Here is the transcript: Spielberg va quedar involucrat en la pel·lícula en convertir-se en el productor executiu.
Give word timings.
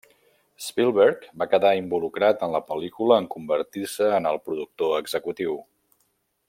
Spielberg 0.67 1.27
va 1.41 1.47
quedar 1.51 1.73
involucrat 1.81 2.41
en 2.47 2.55
la 2.57 2.63
pel·lícula 2.71 3.21
en 3.25 3.29
convertir-se 3.37 4.09
en 4.21 4.31
el 4.31 4.43
productor 4.49 4.97
executiu. 5.05 5.59